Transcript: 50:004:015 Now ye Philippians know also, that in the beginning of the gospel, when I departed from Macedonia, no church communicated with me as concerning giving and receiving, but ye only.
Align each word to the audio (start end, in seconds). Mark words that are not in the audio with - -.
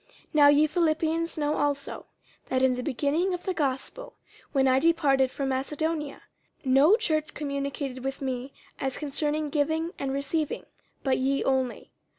50:004:015 0.33 0.33
Now 0.33 0.47
ye 0.47 0.65
Philippians 0.65 1.37
know 1.37 1.57
also, 1.57 2.07
that 2.49 2.63
in 2.63 2.73
the 2.73 2.81
beginning 2.81 3.35
of 3.35 3.43
the 3.43 3.53
gospel, 3.53 4.15
when 4.51 4.67
I 4.67 4.79
departed 4.79 5.29
from 5.29 5.49
Macedonia, 5.49 6.23
no 6.65 6.95
church 6.97 7.35
communicated 7.35 8.03
with 8.03 8.19
me 8.19 8.51
as 8.79 8.97
concerning 8.97 9.51
giving 9.51 9.91
and 9.99 10.11
receiving, 10.11 10.65
but 11.03 11.19
ye 11.19 11.43
only. 11.43 11.91